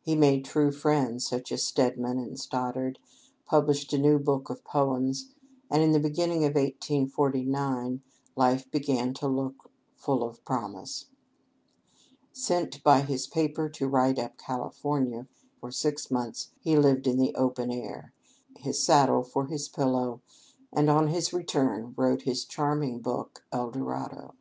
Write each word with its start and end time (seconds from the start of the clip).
He 0.00 0.16
made 0.16 0.46
true 0.46 0.72
friends, 0.72 1.26
such 1.26 1.52
as 1.52 1.62
Stedman 1.62 2.18
and 2.18 2.40
Stoddard, 2.40 2.98
published 3.44 3.92
a 3.92 3.98
new 3.98 4.18
book 4.18 4.48
of 4.48 4.64
poems; 4.64 5.32
and 5.70 5.82
in 5.82 5.92
the 5.92 6.00
beginning 6.00 6.38
of 6.44 6.54
1849 6.54 8.00
life 8.34 8.70
began 8.70 9.12
to 9.12 9.28
look 9.28 9.70
full 9.94 10.22
of 10.24 10.42
promise. 10.46 11.08
Sent 12.32 12.82
by 12.82 13.02
his 13.02 13.26
paper 13.26 13.68
to 13.68 13.86
write 13.88 14.18
up 14.18 14.38
California, 14.38 15.26
for 15.60 15.70
six 15.70 16.10
months 16.10 16.48
he 16.60 16.74
lived 16.74 17.06
in 17.06 17.18
the 17.18 17.34
open 17.34 17.70
air, 17.70 18.14
his 18.56 18.82
saddle 18.82 19.22
for 19.22 19.48
his 19.48 19.68
pillow, 19.68 20.22
and 20.72 20.88
on 20.88 21.08
his 21.08 21.34
return 21.34 21.92
wrote 21.94 22.22
his 22.22 22.46
charming 22.46 23.00
book 23.00 23.44
"El 23.52 23.70
dorado." 23.70 24.34